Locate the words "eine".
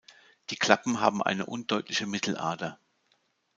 1.21-1.45